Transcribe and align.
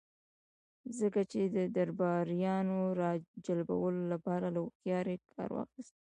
ځکه 0.99 1.21
يې 1.33 1.45
د 1.55 1.57
درباريانو 1.77 2.79
د 2.93 2.95
را 2.99 3.11
جلبولو 3.45 4.01
له 4.11 4.17
پاره 4.25 4.47
له 4.55 4.59
هوښياری 4.63 5.15
کار 5.33 5.49
واخيست. 5.53 5.95